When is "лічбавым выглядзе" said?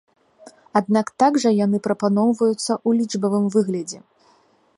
3.03-3.99